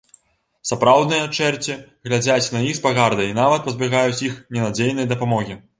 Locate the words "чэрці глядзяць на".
1.37-2.65